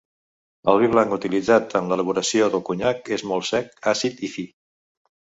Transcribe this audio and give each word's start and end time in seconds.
El 0.71 0.79
vi 0.83 0.87
blanc 0.93 1.11
utilitzat 1.17 1.75
en 1.79 1.91
l'elaboració 1.91 2.47
del 2.55 2.63
conyac 2.69 3.11
és 3.19 3.25
molt 3.33 3.47
sec, 3.51 3.69
àcid 3.93 4.25
i 4.29 4.31
fi. 4.37 4.47